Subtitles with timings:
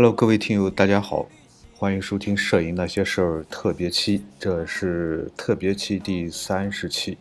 [0.00, 1.28] Hello，各位听友，大家好，
[1.74, 7.18] 欢迎收听《摄影那些事儿》特别期，这是特别期第三十期，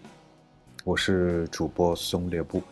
[0.85, 2.63] 我是主播松列布。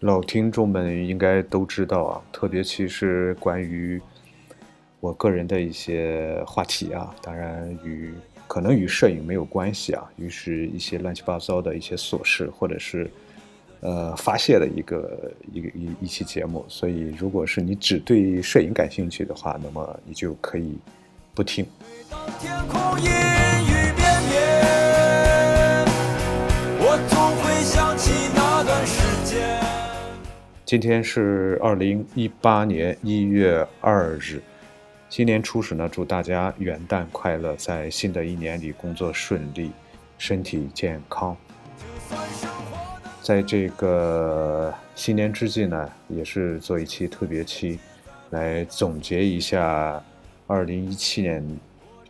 [0.00, 4.00] 老听众们应该都知道啊，特别期是关于
[4.98, 8.14] 我个人的一些话题啊，当然与
[8.48, 13.10] 可能与摄影没有关系啊，于是一些乱七八糟的一些琐事，或者是。
[13.80, 20.76] 呃，发泄的一个一个一一期节目，所以如果是你只对摄影感兴趣的话，那么你就可以
[21.34, 21.64] 不听。
[30.64, 34.42] 今天是二零一八年一月二日，
[35.08, 39.70] 新年初始呢，祝大家元旦快乐，在新的一年里工作顺利，
[40.18, 41.36] 身体健康。
[43.26, 47.76] 在这个新年之际呢，也是做一期特别期，
[48.30, 50.00] 来总结一下
[50.46, 51.44] 二零一七年，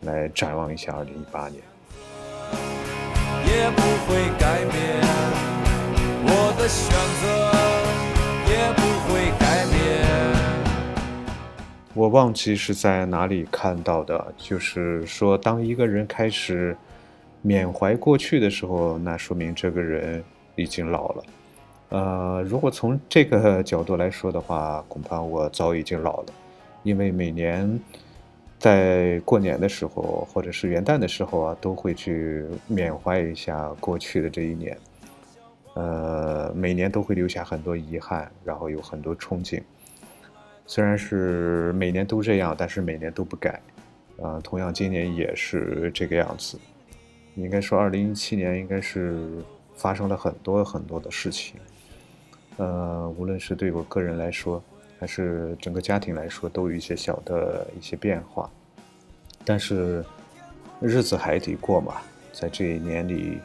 [0.01, 1.59] 来展望一下二零一八年。
[3.47, 5.01] 也不会改变
[6.21, 6.85] 我的选
[7.19, 7.25] 择，
[8.51, 9.75] 也不会改变。
[11.95, 16.77] 我忘记是在哪里看到的，就是说，当一个人开始
[17.41, 20.23] 缅怀过去的时候，那说明这个人。
[20.57, 21.23] 已经老了，
[21.89, 26.25] 呃，如果从这个角度来说的话，恐怕我早已经老了，
[26.81, 27.79] 因为每年
[28.57, 34.75] 在过年的时候或者是元旦的时候啊，都会去缅怀一下过去的这一年，
[35.75, 39.61] 呃，每年都会留下很多遗憾，然后有很多憧憬。
[40.65, 43.61] 虽然是每年都这样，但是每年都不改，
[44.19, 46.57] 啊，同样今年也是这个样子。
[47.35, 49.15] 应该说，二零一七年应该是。
[49.77, 51.55] 发生了很多很多的事情，
[52.57, 54.61] 呃，无论是对我个人来说，
[54.99, 58.49] 还是整个家庭来说，都有一些小的一些变化。
[59.45, 60.03] 但是
[60.81, 62.01] 日子还得过嘛，
[62.33, 63.39] 在这一年里，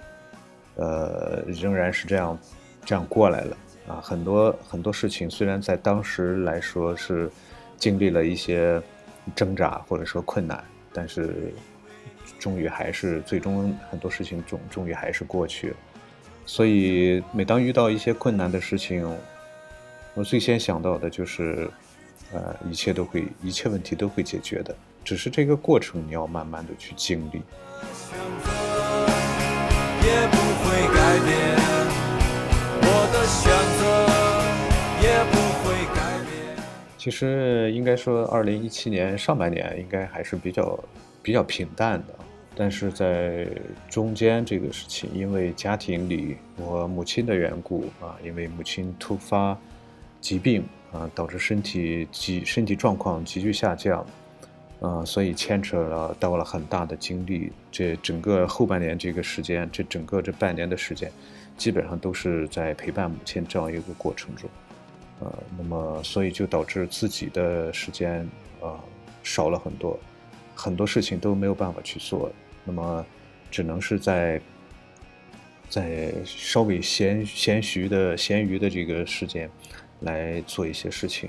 [0.77, 2.39] 呃，仍然是这样
[2.85, 3.57] 这样过来了
[3.87, 4.01] 啊。
[4.03, 7.31] 很多很多事情虽然在当时来说是
[7.77, 8.83] 经历了一些
[9.37, 11.53] 挣扎或者说困难，但是
[12.39, 15.77] 终于还是最终很多事情终终于还是过去了。
[16.45, 19.09] 所以，每当遇到一些困难的事情，
[20.15, 21.71] 我最先想到的就是，
[22.33, 27.43] 呃，一切都会，一切问题都会解决的，只是这个过程你要慢慢的去经历。
[36.99, 40.79] 其实应该说，二零一七年上半年应该还是比较
[41.23, 42.15] 比较平淡的。
[42.63, 43.49] 但是在
[43.91, 49.59] 中间这个事情，因为家庭里我母亲的缘故啊，因为母亲突发
[50.21, 50.63] 疾病
[50.93, 54.07] 啊，导致身体急身体状况急剧下降，
[54.79, 57.51] 啊，所以牵扯了到了很大的精力。
[57.73, 61.11] 这整个后半年这个时间，这整个这半年的时间，
[61.57, 64.49] 基本上都是在陪伴母亲这样一个过程中，
[65.19, 68.21] 呃，那么所以就导致自己的时间
[68.61, 68.79] 啊
[69.25, 69.99] 少了很多，
[70.55, 72.31] 很多事情都没有办法去做。
[72.65, 73.05] 那么，
[73.51, 74.41] 只能是在
[75.69, 79.51] 在稍微闲闲余的闲余的这个时间
[80.03, 81.29] 来做一些事情，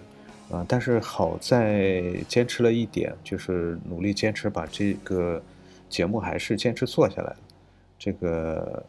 [0.52, 5.42] 啊，但是好在坚持了一点，就是努力坚持把这个
[5.90, 7.38] 节目还是坚持做下来了。
[7.98, 8.86] 这个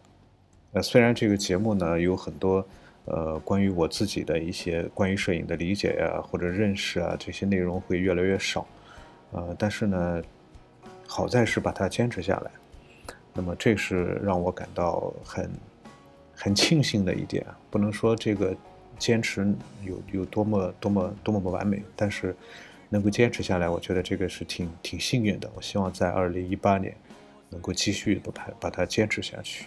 [0.72, 2.66] 呃，虽然这个节目呢有很多
[3.06, 8.66] 呃关于我自己的一些关于摄影的理解呀或者认识啊这些内容会越来越少，
[9.32, 10.22] 呃，但是呢。
[11.06, 12.50] 好在是把它坚持下来，
[13.32, 15.50] 那么这是让我感到很
[16.34, 17.44] 很庆幸的一点。
[17.70, 18.56] 不能说这个
[18.98, 19.46] 坚持
[19.82, 22.34] 有有多么多么多么不完美，但是
[22.88, 25.50] 能够坚持下来，我觉得这个是挺挺幸运的。
[25.54, 26.94] 我希望在二零一八年
[27.50, 29.66] 能够继续把它把它坚持下去。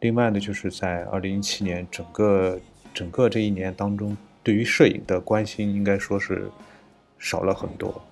[0.00, 2.60] 另外呢，就是在二零一七年整个
[2.92, 6.50] 整个这一年当中，对于摄影的关心应该说是
[7.18, 8.02] 少了很多。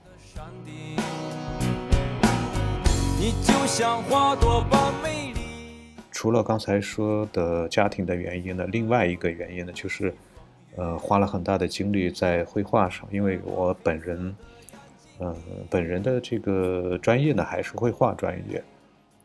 [3.23, 5.43] 你就像花朵般美丽。
[6.11, 10.13] 除了刚才说的家庭的原因呢，另外一个原因呢，就是，
[10.75, 13.07] 呃，花了很大的精力在绘画上。
[13.13, 14.35] 因为我本人，
[15.19, 15.37] 呃，
[15.71, 18.61] 本人的这个专业呢还是绘画专业，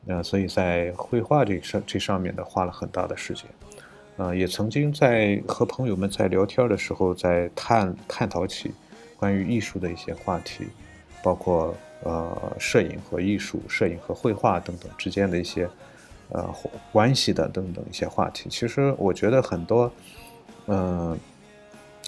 [0.05, 3.45] 呃，所以在绘画这上这上面呢花了很大的时间。
[4.17, 8.71] 呃，也曾经在和朋友们在聊天的时候，在探探讨起
[9.17, 10.67] 关于艺术的一些话题，
[11.23, 11.75] 包括。
[12.03, 15.67] 呃，摄影和艺术、摄影和绘画等等之间的一些
[16.29, 16.53] 呃
[16.91, 19.91] 关系的等等一些话题，其实我觉得很多，
[20.67, 21.17] 嗯，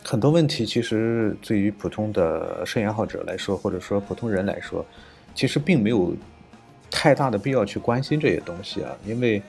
[0.04, 4.86] 很多问题其实对于普通的摄影爱好者来说，或者说普通人来说，
[5.34, 6.16] 其实并没有
[6.92, 8.96] 太大的必要去关心这些东西啊。
[9.04, 9.42] 因为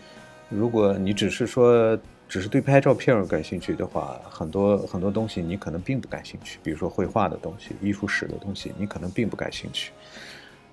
[0.49, 1.97] 如果你只是说
[2.29, 6.59] 只是对拍照片感兴趣的话，很多很多东西你可能并不感兴趣。
[6.63, 9.91] 比如说绘画的东西、艺术史的东西，你可能并不感兴趣。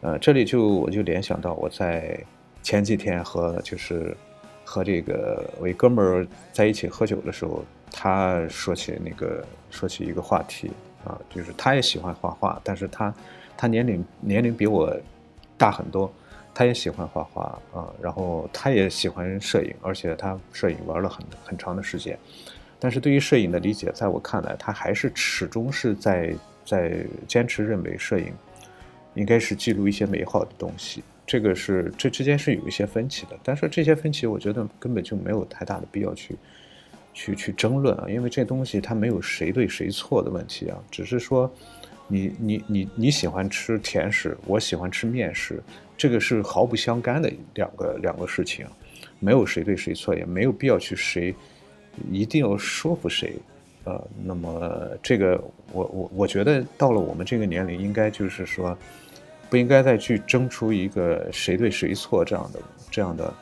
[0.01, 2.19] 呃，这里就我就联想到我在
[2.61, 4.15] 前几天和就是
[4.63, 10.71] 和这个我一哥们儿在一起喝酒的时候，他说起那个说起一个话题
[11.03, 13.13] 啊，就是他也喜欢画画，但是他
[13.57, 14.95] 他年龄年龄比我
[15.57, 16.13] 大很多，
[16.53, 22.17] 他也喜欢画画啊，然后他也喜欢摄影，而且他摄影玩了很很长的时间，
[22.79, 28.31] 但是对于摄影的理解，在我看来，他还是始终是在在坚持认为摄影。
[29.17, 36.35] 应该是记录一些美好的东西，这个是这之间是有一些分歧的，但是这些分歧我觉得根本就没有太大的必要去
[37.13, 41.51] 去去争论啊，因为这东西它没有谁对谁错的问题啊，只是说
[42.07, 45.61] 你你你你喜欢吃甜食，我喜欢吃面食，
[45.97, 48.65] 这个是毫不相干的两个两个事情，
[49.19, 51.35] 没有谁对谁错，也没有必要去谁
[52.11, 53.33] 一定要说服谁。
[53.83, 55.41] 呃，那么这个
[55.71, 58.77] 我我我觉得到了我们这个年龄，应该就是说，
[59.49, 62.59] 不应该再去争出一个谁对谁错这样的
[62.91, 63.33] 这样的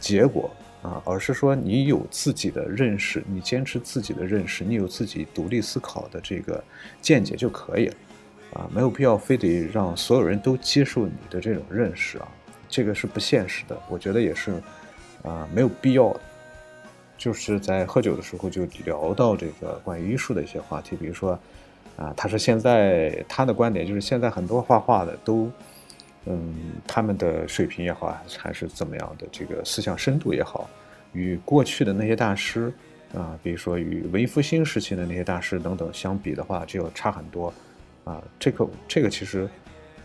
[0.00, 0.50] 结果
[0.82, 6.62] 啊，而是说你有自己的认识，你坚持自己的认识，你有自己独立思考的这个
[7.00, 7.94] 见解就可以了
[8.54, 12.28] 啊，没有必要非得让所有人都接受你的这种认识啊，
[12.68, 14.52] 这个是不现实的，我觉得也是
[15.22, 16.14] 啊，没有必要。
[17.16, 21.38] 就是在喝酒的时候就聊到这个关于艺术的一些话题，比如说，
[21.96, 25.50] 啊，他说现在他的观点就是现在很多画画的都，
[26.26, 26.54] 嗯，
[26.86, 30.68] 他们的水平也好还是怎么样的，这个思想深度也好，
[31.12, 32.72] 与过去的那些大师，
[33.14, 37.52] 啊，比如说与文艺复兴时期的那些大师等等相比的话，就要差很多，
[38.04, 39.48] 啊，这个这个其实，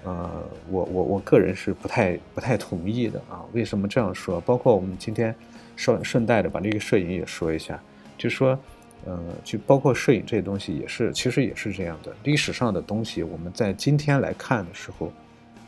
[0.04, 3.44] 呃，我我我个人是不太不太同意的啊。
[3.54, 4.40] 为什么这样说？
[4.42, 5.36] 包括我们今天。
[5.80, 7.82] 顺顺带的把这个摄影也说一下，
[8.18, 8.60] 就说，
[9.06, 12.14] 呃，就包括摄影这些东西也是，其实也是这样的。
[12.24, 15.12] 历史上的东西，我们在今天来看的时候，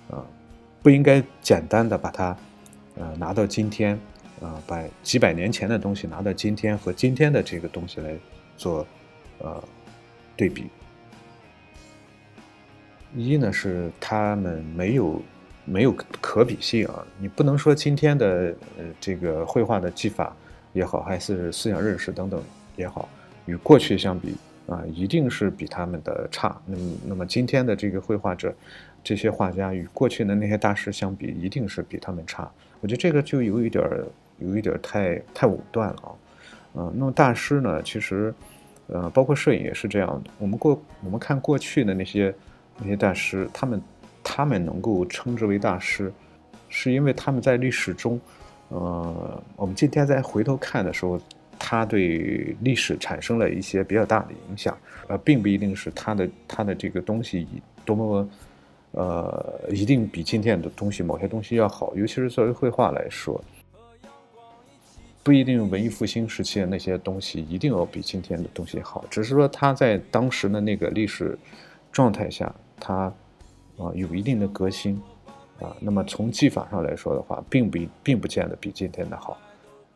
[0.09, 0.25] 啊，
[0.81, 2.37] 不应该简单的把它，
[2.95, 3.99] 呃，拿到今天，
[4.41, 8.15] 啊，把几百年前的东西拿到今天和今天的这个东西来
[8.57, 8.85] 做，
[9.39, 9.63] 呃，
[10.35, 10.67] 对比。
[13.15, 15.21] 一呢是他们没有。
[15.63, 17.05] 没有可比性啊！
[17.19, 20.35] 你不能说今天的呃这个绘画的技法
[20.73, 22.41] 也好，还是思想认识等等
[22.75, 23.07] 也好，
[23.45, 24.35] 与过去相比
[24.67, 26.59] 啊，一定是比他们的差。
[26.65, 28.53] 那么，那么今天的这个绘画者，
[29.03, 32.49] 这些画家与过去的那些大师相比，一定是比他们差。
[32.79, 34.05] 我觉得这个就有一点儿，
[34.39, 36.11] 有一点儿太太武断了啊！
[36.75, 38.33] 嗯，那么大师呢，其实
[38.87, 40.29] 呃，包括摄影也是这样的。
[40.37, 42.33] 我们过我们看过去的那些
[42.79, 43.81] 那些大师，他们。
[44.23, 46.13] 他们能够称之为大师，
[46.69, 48.21] 是因为他们在历史中，
[48.69, 51.19] 呃，我们今天再回头看的时候，
[51.63, 54.75] 他对历史产生了一些比较大的影响，
[55.07, 57.47] 呃，并不一定是他的他的这个东西
[57.85, 58.29] 多么，
[58.93, 63.39] 呃，一定比今天的东西某些东西要好，尤其是作为绘画来说，
[65.21, 71.37] 不一定文艺复兴时期的那些东西一定要比今天的东西好，只是说他在当时的那个历史
[71.91, 73.13] 状态下，他。
[73.77, 75.01] 啊，有一定的革新，
[75.59, 79.35] 啊，那么从技法上来说的话，并不并不见得比今天的好，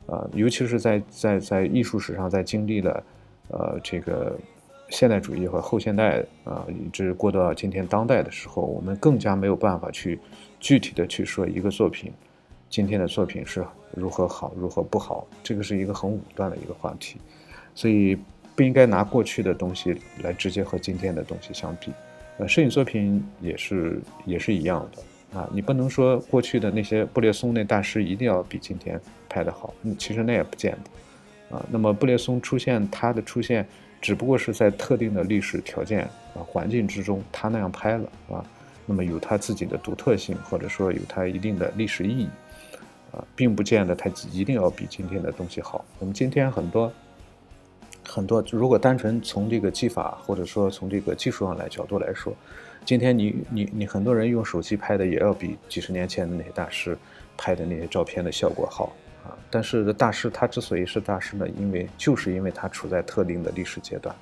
[0.07, 3.03] 啊，尤其是在在在艺术史上，在经历了，
[3.49, 4.37] 呃，这个
[4.89, 10.19] 现代主义和后现代啊，一直过到今天当代的时候，我们更加没有办法去
[10.59, 12.11] 具体的去说一个作品，
[12.69, 17.17] 今天的作品是如何好，如何不好，这个是一个很武断的一个话题，
[17.73, 18.15] 所以
[18.55, 21.91] 不应该拿过去的东西来直接和今天的东西相比。
[22.37, 25.01] 呃，摄影作品也是也是一样的
[25.35, 31.65] 啊，你不能说过去的那些布列松那大师一定要比今天拍的好，嗯，其实那也不见得啊。
[31.69, 33.67] 那么布列松出现，他的出现
[34.01, 38.45] 只不过是在特定的历史条件啊环境之中，他那样拍了啊，
[38.85, 42.29] 那么有他自己的独特性，或者说有他一定的历史意义
[43.11, 45.83] 啊，并不见得他一定要比今天的东西好。
[45.99, 46.89] 我们今天很多。
[48.07, 52.31] 很多，如果单纯从这个技法或者说从这个技术上来角度来说，
[52.85, 56.97] 今天你你你很多人用手机拍的也要比几十年前的那些大师
[57.35, 58.93] 拍的那些照片的效果好
[59.25, 59.35] 啊。
[59.49, 64.15] 但是大师他之所以是大师呢，因为就是因为他处在特定的历史阶段。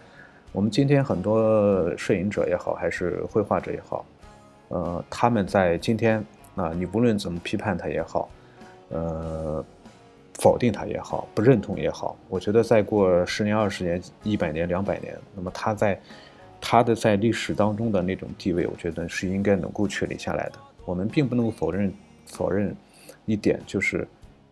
[0.53, 4.05] 我们今天很多摄影者也好，还是绘画者也好，
[4.69, 8.29] 呃，他们在今天啊，你无论怎么批判他也好，
[8.89, 9.63] 呃。
[10.39, 15.97] 否定他也好，不认同也好，我觉得再过十年、二十年、一百年、两百年，那么他在
[16.65, 20.53] 他的在历史当中的那种地位，我觉得是应该能够确立下来的。
[20.85, 21.93] 我们并不能够否认
[22.25, 22.73] 否认
[23.25, 24.07] 一点，就是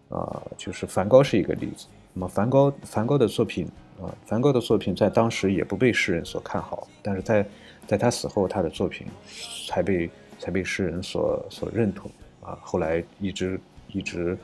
[0.10, 1.88] 啊，就是梵高是一个例子。
[2.14, 3.66] 那么梵高梵高的作品
[4.02, 7.46] 啊，梵高的作品在当时也不被世人所看好，但是在
[7.88, 9.08] 在他死后，他的作品
[9.70, 12.60] 才被才被世人所所认同啊。
[12.62, 14.38] 后来一直一直。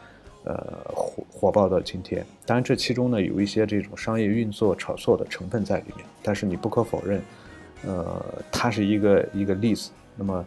[0.43, 0.55] 呃，
[0.95, 7.21] 火火爆到今天，当然这其中呢有一些这种商业运作炒作的成分在里面，但是你不可否认，
[7.85, 9.91] 呃，它是一个一个例子。
[10.15, 10.45] 那么，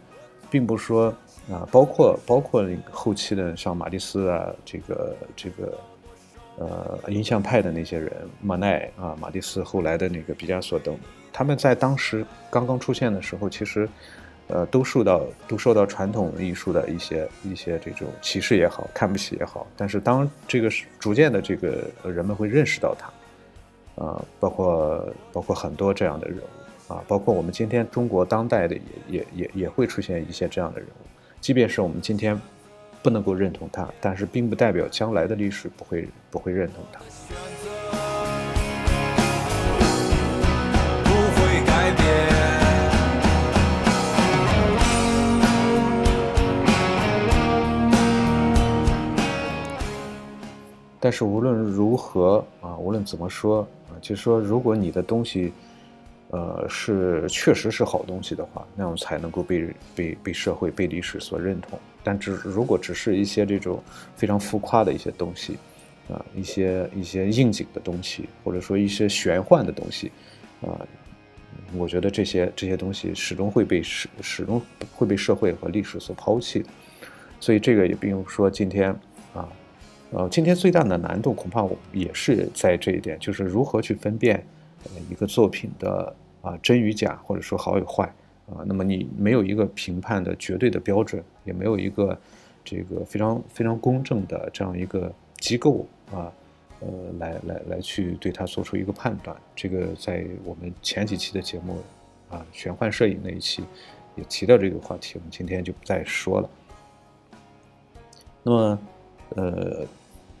[0.49, 1.13] 并不是说
[1.49, 5.77] 啊，包括包括后期的像马蒂斯啊，这个这个
[6.57, 8.11] 呃印象派的那些人，
[8.41, 10.97] 莫奈啊，马蒂斯后来的那个毕加索等，
[11.31, 13.87] 他们在当时刚刚出现的时候，其实。
[14.47, 19.65] 呃，都受到都受到传统艺术的一些一些这种歧视也好，看不起也好。
[19.77, 26.60] 但是当这个是逐渐的，这个人们会认识到他，啊，包括包括很多这样的人物
[26.91, 31.07] 啊，包括我们今天中国当代的也也也也会出现一些这样的人物。
[31.39, 32.37] 即便是我们今天
[33.01, 36.99] 不能够认同他，但是并不代表将来的历史不会不会认同他。
[41.05, 42.05] 不会改变。
[50.99, 55.53] 但是无论如何啊，无论怎么说啊，就是说，如果你的东西，
[56.31, 61.77] 呃，是确实是好东西的话，那样才能够被被被社会、被历史所认同。
[62.03, 63.83] 但只如果只是一些这种
[64.15, 65.57] 非常浮夸的一些东西，
[66.09, 70.09] 啊，一些一些应景的东西，或者说一些玄幻的东西，
[70.61, 70.87] 啊，
[71.75, 74.61] 我觉得这些这些东西始终会被始始终
[74.95, 76.69] 会被社会和历史所抛弃的。
[77.39, 78.89] 所以这个也不用说今天
[79.33, 79.47] 啊。
[80.13, 84.45] 呃，今天最大的难度恐怕也是在这一点，就是如何去分辨，
[84.83, 88.05] 呃，一个作品的啊真与假，或者说好与坏
[88.47, 88.63] 啊。
[88.65, 92.17] 那么你没有一个评判的绝对的标准，也没有一个
[92.63, 96.31] 这个非常非常公正的这样一个机构啊，
[96.79, 96.87] 呃，
[97.19, 99.35] 来来来去对它做出一个判断。
[99.55, 101.77] 这个在我们前几期的节目
[102.29, 103.63] 啊，玄幻摄影那一期
[104.15, 106.49] 也提到这个话题，我们今天就不再说了。
[108.43, 108.79] 那么，
[109.35, 109.85] 呃。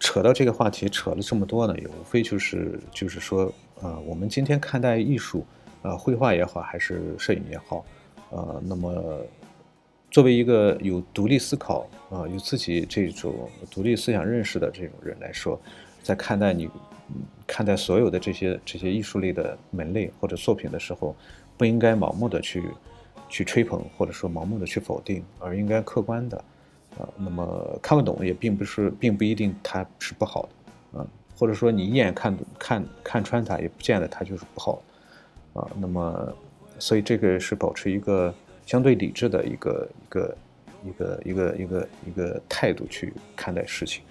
[0.03, 3.53] 扯到这个话题，扯了这么多呢，也无非就是就是说，
[3.83, 5.45] 呃，我们今天看待艺术，
[5.81, 7.85] 呃，绘画也好，还是摄影也好，
[8.29, 9.21] 呃，那么
[10.09, 15.59] 作为一个有独立思考啊，有自己这种独立思想认识的这种人来说，
[16.03, 16.69] 在看待你
[17.47, 21.15] 看待所有的这些这些艺术类的门类或者作品的时候，
[21.57, 22.63] 不应该盲目的去
[23.27, 26.37] 去吹捧，或者说盲目的去否定，而应该客观的。
[26.99, 30.43] 啊，那么看不懂也并不是，并不一定它是不好
[30.91, 31.07] 的，啊，
[31.37, 34.90] 或者说你一眼看看看穿它，也不见得它就是不好的，
[35.53, 36.33] 啊，那么，
[36.79, 38.33] 所以这个是保持一个
[38.65, 40.37] 相对理智的一个一个
[40.85, 44.03] 一个一个一个一个态度去看待事情，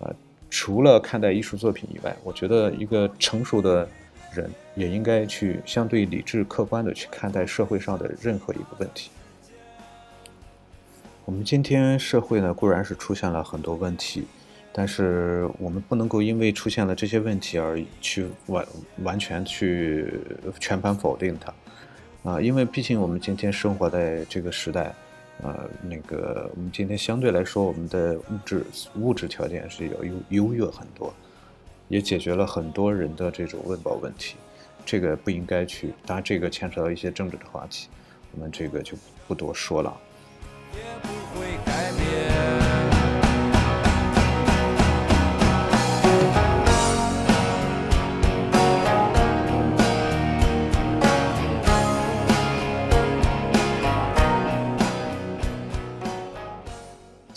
[0.00, 0.10] 啊，
[0.48, 3.88] 除了看待艺术作品以外，我觉得一个成熟的
[4.32, 9.10] 人也应该去相对理智客观的去看待社会上的任何一个问题。
[11.24, 14.26] 我们今天社会呢固然是出现了很多问题，
[14.78, 18.64] 但是我们不能够因为出现了这些问题而去完
[19.02, 20.08] 完全去
[20.60, 24.94] 全盘否定它，啊，因为毕竟我们今天生活在这个时代，
[25.42, 31.12] 呃，那个我们今天相对来说我们的物质物质条件是要优优越很多，
[31.88, 34.36] 也解决了很多人的这种温饱问题，
[34.86, 37.88] 这个不应该去，当然这个牵扯到一些政治的话题，
[38.30, 40.00] 我们这个就不多说了。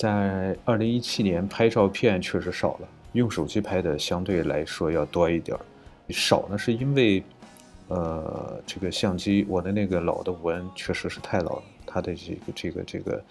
[0.02, 5.62] 在二零一七年拍照片确实少了，用手机拍的相对来说要多一点儿。
[6.10, 7.24] 少呢是因为，
[7.88, 13.24] 呃，这个相机我的那个老的五 N 确实是太老了，它的这个这个这个，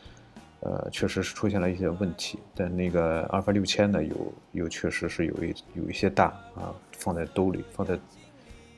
[0.61, 2.39] 呃，确实是出现了一些问题。
[2.55, 7.99] 但那个阿尔法六千呢，有有确实是有一有一些大啊，放在兜里放在，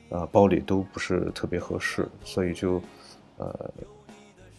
[0.09, 2.81] 呃包里都不是特别合适，所以就，
[3.37, 3.71] 呃，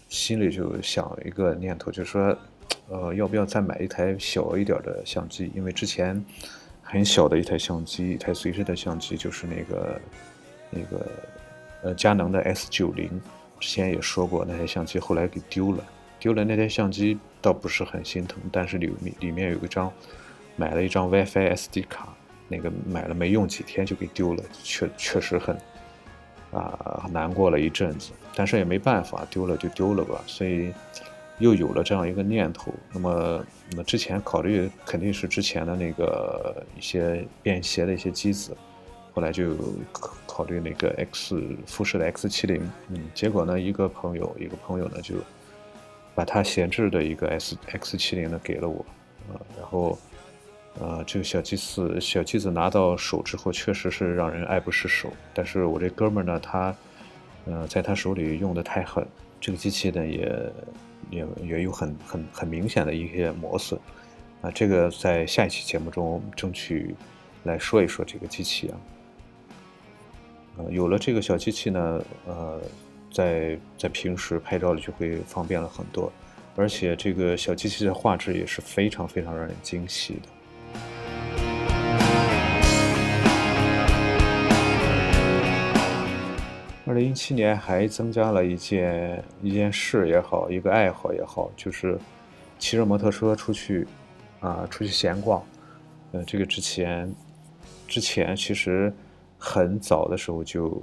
[0.09, 2.39] 心里就想一个念头，就是说。
[2.89, 5.51] 呃，要不要再买一台小一点的相机？
[5.55, 6.23] 因为之前
[6.83, 10.01] 很小的一台相机，一台随身的相机，就是那个
[10.71, 11.07] 那个
[11.83, 13.21] 呃佳能的 S 九零。
[13.61, 15.83] 之前也说过，那台相机后来给丢了。
[16.19, 19.91] 丢了那台相机倒不是很心疼，但是里里面有一张
[20.57, 22.15] 买了一张 WiFi SD 卡，
[22.49, 25.57] 那个买了没用几天就给丢了，确确实很
[26.51, 30.73] 啊难过了一阵子，但是也没办法，丢了就丢了吧，所以
[31.39, 32.73] 又有了这样一个念头。
[32.93, 38.57] 那么，那之前考虑肯定是之前的那个一些便携的一些机子，
[39.13, 39.55] 后来就
[39.93, 45.17] 考考虑那个 X 富士的 X 七零，嗯，结果呢，一个朋友一个朋友呢就
[46.15, 48.85] 把他闲置的一个 S X 七零呢给了我，
[49.33, 49.99] 呃，然后。
[50.81, 55.09] 呃，这个小机子，小机子拿到手之后，确实是让人爱不释手。
[55.33, 56.75] 但是我这哥们儿呢，他，
[57.45, 59.07] 呃，在他手里用的太狠，
[59.41, 60.27] 这个机器呢，也
[61.11, 63.81] 也也有很很很明显的一些磨损。
[64.41, 66.95] 啊，这个在下一期节目中争取
[67.45, 68.77] 来说一说这个机器啊。
[70.59, 72.61] 呃，有了这个小机器呢，呃，
[73.11, 76.13] 在在平时拍照里就会方便了很多，
[76.57, 80.29] 而且这个小机器的画质也是非常非常让人惊喜的。
[86.95, 91.99] 二零一七年还增加了一件一件事也好，一个爱好也好，就是
[92.57, 93.85] 骑着摩托车出去
[94.39, 95.43] 啊，出去闲逛。
[96.13, 97.13] 呃，这个之前
[97.89, 98.95] 之前其实
[99.37, 100.81] 很早的时候就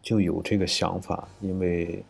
[0.00, 2.04] 就有这个想法，因为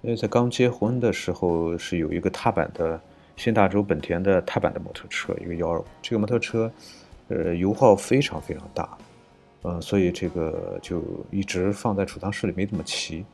[0.00, 2.98] 因为在刚结婚的时候是有一个踏板的
[3.36, 6.72] 新大洲本田的踏板的摩托车，一个幺二五，这个摩托车
[7.28, 8.96] 呃油耗非常非常大。
[9.68, 13.24] 嗯，所以这个就一直放在储藏室里没怎么骑。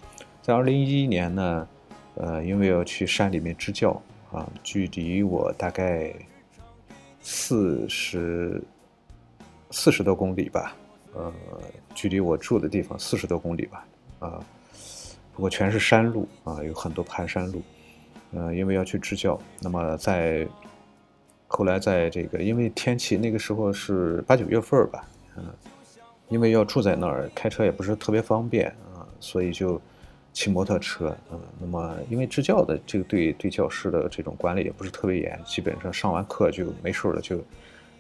[0.41, 1.69] 在二零一一年呢，
[2.15, 6.11] 呃，因为要去山里面支教啊，距离我大概
[7.21, 8.63] 四十
[9.71, 10.75] 四十多公里吧，
[11.13, 11.31] 呃，
[11.95, 13.87] 距离我住的地方四十多公里吧，
[14.21, 14.43] 啊，
[15.35, 17.63] 不过全是山路啊，有很多盘山路。
[18.31, 20.49] 嗯，因为要去支教，那么在
[21.47, 25.05] 后来在这个，因为天气那个时候是八九月份吧，
[25.37, 25.45] 嗯。
[26.33, 29.79] 因为要住在那儿，开车也不是特别方便啊，所以就
[30.33, 31.15] 骑摩托车。
[31.31, 37.39] 嗯，那么因为支教的这个对对教师的这种管理也不是特别严，基本上上完课就没事了，就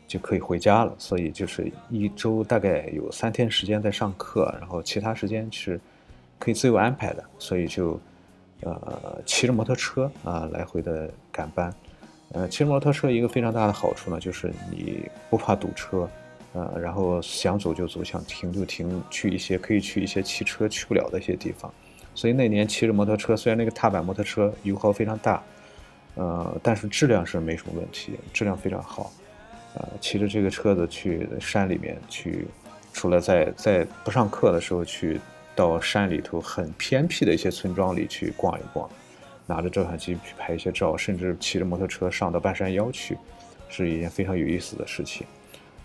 [0.09, 0.95] 就可以回家了。
[0.97, 5.79] 所以就是一周大概有三天时间在上课，然后其他时间是
[6.38, 7.23] 可以自由安排的。
[7.38, 8.01] 所以就
[8.62, 11.73] 呃骑着摩托车啊来回的赶班。
[12.33, 16.09] 呃，骑摩托车一个非常大的好处呢，就是你不怕堵车。
[16.53, 21.73] 呃，然后想走就走，想停就停，去一些可以去一些汽车去不了的一些地方。
[22.15, 25.43] 所以那年骑着摩托车，虽然那个踏板摩托车油耗非常大，
[26.15, 29.11] 呃，但是质量是没什么问题，质量非常好。
[29.75, 32.47] 呃，骑着这个车子去山里面去，
[32.93, 35.19] 除了在在不上课的时候去
[35.57, 38.87] 到山里头很偏僻的一些村庄里去逛一逛，
[39.47, 43.17] 拿着照相机去拍一些照，甚至骑着摩托车上到半山腰去，
[43.71, 45.27] 是一件非常有意思的事情。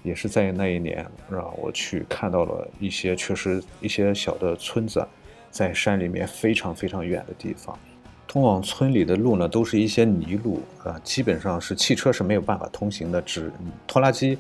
[0.07, 5.05] 也是在那一年，让我去看到了一些确实一些小的村子，
[5.51, 7.77] 在山里面非常非常远的地方，
[8.25, 13.51] 通往村里的路呢，都是一些泥路啊，基本上是汽车是没有办法通行的，只
[13.85, 14.37] 拖拉机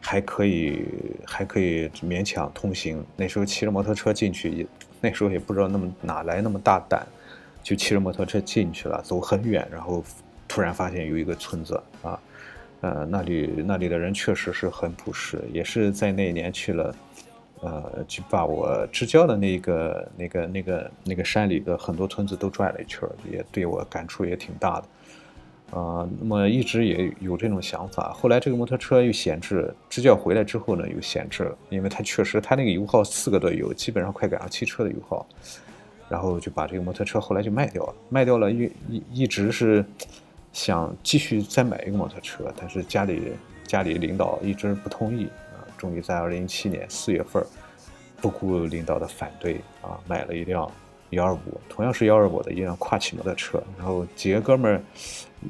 [0.00, 0.86] 还可以
[1.26, 3.04] 还可以勉强通行。
[3.16, 4.66] 那时候骑着摩托车进去，也
[5.02, 7.06] 那时候也不知道那么哪来那么大胆，
[7.62, 10.02] 就骑着摩托车进去了，走很远，然后
[10.48, 12.18] 突然发现有一个村子啊。
[12.82, 16.94] 呃，那里那里的人确实是很朴实，也是在那一年去了，
[17.60, 24.86] 呃，去把我支教的那个那个那个那个山里的很多村子都转了一圈，也对我感触也挺大的，
[25.72, 28.14] 呃，那么一直也有这种想法。
[28.14, 35.26] 后来这个摩托车又闲置，支教回来之后呢，又闲置了，因为它确实它那个油耗四个多油，基本上快赶上汽车的油耗，
[36.08, 39.84] 然后就把这个摩托车后来就卖掉了，卖掉了一一一直是。
[40.52, 43.32] 想继续再买一个摩托车，但是家里
[43.66, 45.62] 家里领导一直不同意啊。
[45.76, 47.42] 终于在二零一七年四月份，
[48.20, 50.70] 不顾领导的反对啊，买了一辆
[51.10, 53.62] 幺二五，同样是幺二五的一辆跨骑摩托车。
[53.78, 54.82] 然后几个哥们儿，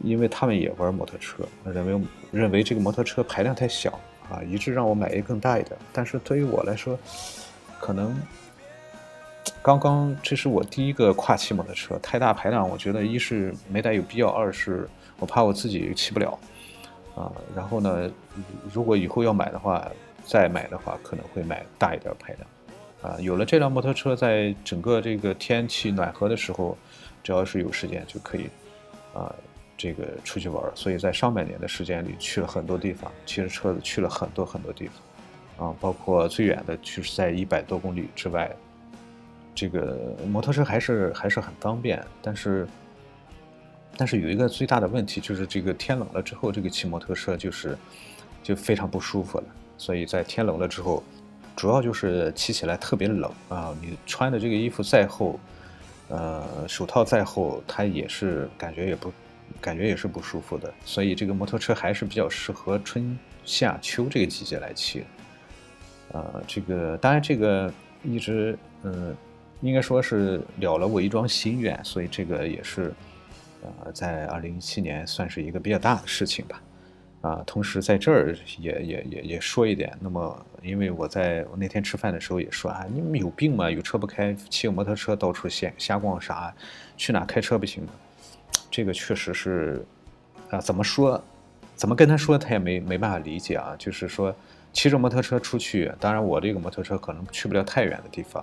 [0.05, 3.99] 因为他们也玩摩托车，认为认为这个摩托车排量太小
[4.31, 5.77] 啊，一致让我买一个更大一点。
[5.93, 6.99] 但是对于我来说，
[7.81, 8.15] 可能。
[9.63, 16.39] 刚刚这是我第一个跨骑摩托车，太大排量，我觉得一是没带有必要，二是我怕我自己骑不了，
[17.15, 18.11] 啊，然后呢，
[18.73, 19.87] 如果以后要买的话，
[20.25, 26.75] 再买的话可能会买大一点排量，啊，有了这辆摩托车，在整个这个天气暖和的时候，
[27.23, 28.49] 只要是有时间就可以，
[29.13, 29.31] 啊，
[29.77, 34.89] 这个出去玩，所以在上半年的时间里去了很多地方，骑着车子去了很多很多地
[35.59, 38.51] 方，啊，包括最远的就是在一百多公里之外。
[39.55, 42.67] 这个摩托车还是还是很方便，但是
[43.97, 47.77] 但是有一个最大的问题就是这个天冷了之后，这个骑摩托车就是
[48.43, 49.45] 就非常不舒服了。
[49.77, 51.03] 所以在天冷了之后，
[51.57, 53.75] 主要就是骑起来特别冷啊！
[53.81, 55.41] 你穿的这个衣服再厚，
[56.09, 59.13] 呃，手套再厚，它也是感觉也不
[59.61, 60.73] 感觉也是不舒服的。
[60.85, 65.03] 所以这个摩托车还是比较适合春夏秋这个季节来骑。
[66.13, 69.15] 呃，这个当然这个一直嗯，
[69.61, 72.93] 应该说是了了我一桩心愿，所以这个也是
[73.63, 76.63] 呃，在二零一七年算是一个比较大的事情吧。
[77.23, 83.71] 啊，同时在这儿也也也也说一点，那么因为我在我那天吃饭的时候也说啊，你们有病吗？
[83.71, 86.55] 有车不开，骑个摩托车到处闲瞎逛啥？
[86.97, 87.91] 去哪开车不行吗？
[88.71, 89.85] 这个确实是
[90.49, 91.23] 啊，怎么说？
[91.75, 93.77] 怎么跟他说，他也没没办法理解啊。
[93.79, 94.35] 就是说，
[94.73, 98.43] 骑着摩托车出去，当然我这个摩托车可能去不了太远的地方，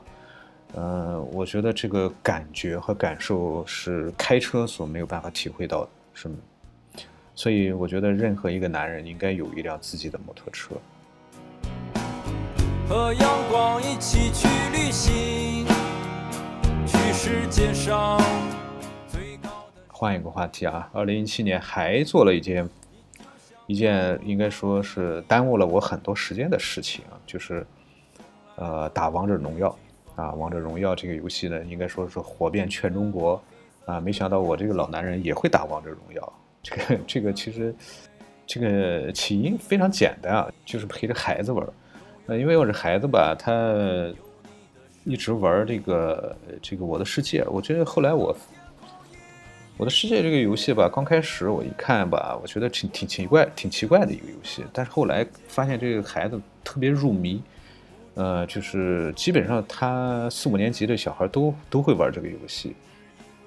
[0.75, 6.35] 嗯，我觉得这个感觉和感受是开车所没有办法体会到的，是吗？
[7.33, 10.75] 所以我觉得任何一个男人应该有一辆自己的摩托车。
[12.89, 15.65] 和阳光一起去旅行，
[16.85, 18.17] 去世界上
[19.07, 19.81] 最高的。
[19.89, 22.69] 换一个话题啊，二零一七年还做了一件
[23.65, 27.65] 一件应该说是耽误了我很多时间的事情啊，就是
[28.55, 29.75] 呃打王者荣耀
[30.17, 33.41] 啊，王者荣耀这个游戏呢，应该说是火遍全中国
[33.85, 36.33] 啊，没想到我这个老男人也会打王者荣耀。
[36.63, 37.73] 这个这个其实，
[38.45, 41.71] 这个起因非常简单啊，就是陪着孩子玩儿。
[42.25, 44.11] 呃，因为我这孩子吧，他
[45.03, 47.43] 一直玩这个这个《我的世界》。
[47.49, 48.33] 我觉得后来我
[49.77, 54.65] 《我的世界》这个游戏吧，刚开始我一看吧，我觉得挺挺奇怪，挺奇怪的一个游戏。
[54.73, 57.41] 但是后来发现这个孩子特别入迷，
[58.17, 62.75] 呃，就是基本上他四五年级的小孩都都会玩这个游戏。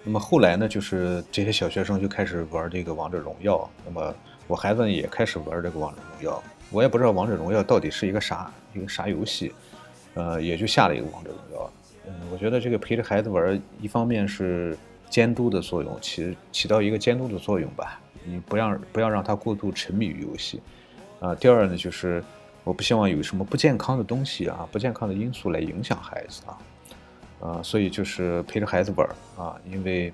[0.04, 3.68] 那么后来呢，就是这些小学生就开始玩这个王者荣耀。
[3.84, 4.14] 那么
[4.46, 6.42] 我孩子也开始玩这个王者荣耀。
[6.70, 9.52] 我也不知道王者荣耀到底是一个啥一个啥游戏，
[10.14, 11.70] 呃，也就下了一个王者荣耀。
[12.06, 14.78] 嗯，我觉得这个陪着孩子玩，一方面是
[15.08, 18.00] 监督的作用，起起到一个监督的作用吧。
[18.22, 20.62] 你不让不要让他过度沉迷于游戏。
[21.18, 22.22] 啊，第二呢，就是
[22.64, 26.58] 我不希望有什么不健康的东西啊，不健康的因素来影响孩子啊。
[27.40, 30.12] 啊，所以就是陪着孩子玩啊，因为，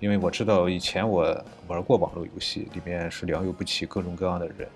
[0.00, 1.22] 因为我知道以前我
[1.66, 4.66] 玩过网络游戏，里面是良莠不齐，各种各样的人，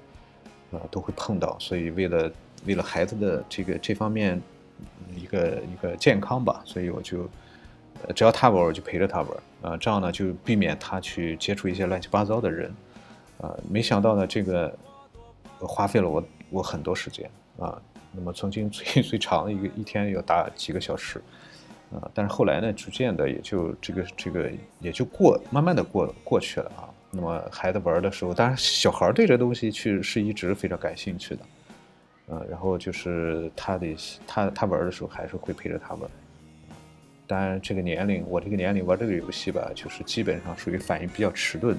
[0.70, 2.30] 啊，都会碰到，所以为了
[2.66, 4.38] 为了孩子的这个这方面
[5.16, 7.26] 一个一个健康吧，所以我就
[8.14, 9.30] 只要他玩，我就陪着他玩，
[9.62, 12.70] 啊，这样呢就避免他去接触一些乱七八糟的人，
[13.40, 14.76] 啊，没想到呢这个
[15.58, 17.80] 花费了我我很多时间啊，
[18.12, 21.20] 那么曾经 最最长的一个一天要打几个小时。
[21.90, 26.84] 啊，但是后来呢，逐渐的也就这个这个也就过，慢慢的过过去了啊。
[27.10, 31.40] 那么孩子玩的时候，当然小孩对这东西去是一直非常感兴趣的，
[32.26, 33.86] 呃，然后就是他的
[34.26, 36.10] 他他玩的时候还是会陪着他玩。
[37.26, 41.74] 当然这个年龄，我这个年龄玩这个游戏吧，就是基本上属于反应比较迟钝，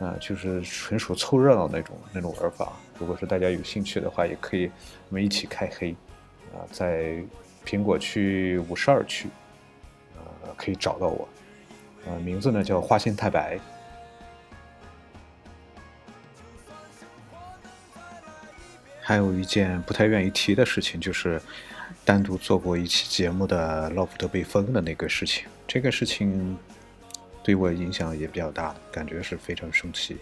[0.00, 2.72] 啊，就是纯属凑热闹那种那种玩法。
[2.98, 4.70] 如果是大家有兴趣的话，也可以
[5.08, 5.92] 我们一起开黑，
[6.54, 7.22] 啊，在。
[7.66, 9.28] 苹果区五十二区，
[10.16, 11.28] 呃，可以找到我，
[12.06, 13.58] 呃，名字呢叫花心太白。
[19.02, 21.38] 还有一件不太愿意提的事情，就是
[22.06, 25.46] 单独做过一期节目的老普特被封的那个事情。
[25.66, 26.56] 这个事情
[27.48, 30.18] 对我影响也比较大，感觉是非常生气。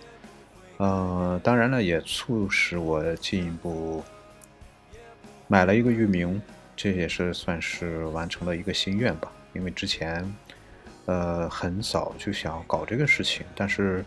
[0.76, 4.00] 呃，当然了，也促使我进一步
[5.48, 6.40] 买了一个域名。
[6.76, 10.32] 这也是算是完成了一个心愿吧，因为之前，
[11.06, 14.04] 呃，很早就想搞这个事情，但是，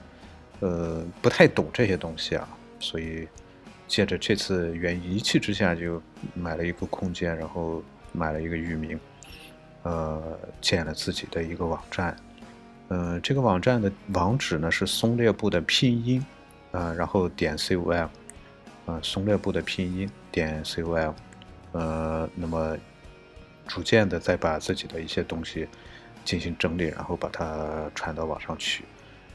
[0.61, 2.47] 呃，不太懂这些东西啊，
[2.79, 3.27] 所以
[3.85, 6.01] 借着这次缘一气之下，就
[6.33, 8.97] 买了一个空间，然后买了一个域名，
[9.83, 12.15] 呃，建了自己的一个网站，
[12.89, 16.25] 呃，这个网站的网址呢是松列布的拼音，
[16.71, 18.07] 啊，然后点 com，
[18.87, 21.13] 啊，松列布的拼音点 com。
[21.71, 22.75] 呃，那么
[23.67, 25.67] 逐渐的再把自己的一些东西
[26.25, 28.83] 进行整理，然后把它传到网上去。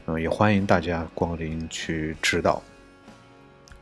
[0.07, 2.61] 嗯，也欢迎大家光临去指导。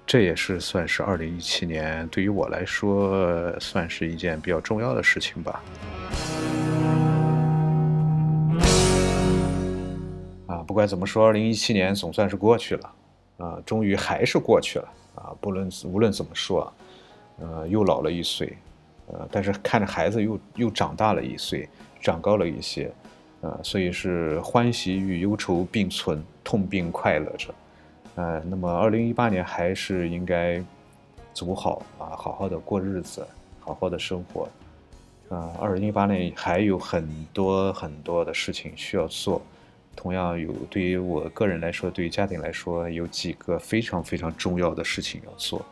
[0.06, 5.64] 这也是算是二零一七年对于我来说算是一件比较重要的事情吧。
[10.64, 12.94] 不管怎么说，二零一七年总算是过去了。
[13.38, 14.88] 啊，终于还是过去了。
[15.16, 16.72] 啊，不论无论怎么说。
[17.40, 18.56] 呃，又老了一岁，
[19.08, 21.68] 呃，但是看着孩子又又长大了一岁，
[22.00, 22.94] 长高了一些，
[23.42, 27.54] 呃，所以是欢喜与忧愁并存痛并快乐着。
[28.16, 30.64] 呃，那么二零一八年还是应该
[31.34, 33.26] 走好啊，好好的过日子，
[33.60, 34.48] 好好的生活。
[35.30, 39.42] 啊，二零一八年还有很多很多的事情需要做。
[39.96, 45.66] 同样有，对于我个人来说，对于家庭来说，有几个非常非常重要的事情要做。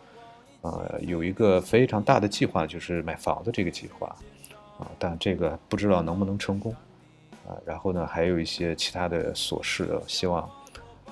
[0.62, 4.08] 呃，有一个非常大的计划，就是买房子这个计划。
[4.80, 6.74] 啊，但这个不知道能不能成功。
[7.48, 10.50] 啊，然后呢，还有一些其他的琐事，希望。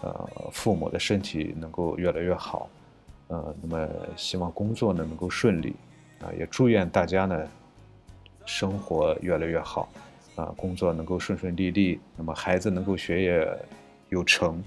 [0.01, 2.69] 呃，父母的身体能够越来越好，
[3.27, 5.75] 呃，那么希望工作呢能够顺利，
[6.21, 7.45] 啊，也祝愿大家呢
[8.45, 9.89] 生活越来越好，
[10.39, 13.45] 啊，工作能够顺顺利利，那么孩子能够学业
[14.07, 14.63] 有成，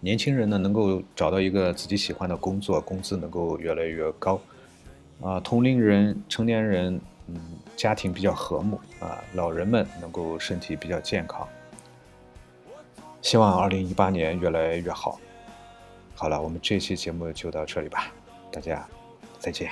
[0.00, 4.40] 年轻人呢能够找到一个自己喜欢的工作，工资能够越来越高，
[5.22, 7.36] 啊，同龄人、成年人，嗯，
[7.76, 11.46] 家庭比较和睦，啊，老人们能够身体比较健康。
[13.22, 15.20] 希望二零一八年越来越好。
[16.14, 18.12] 好了，我们这期节目就到这里吧，
[18.50, 18.84] 大家
[19.38, 19.70] 再见。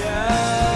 [0.00, 0.69] 的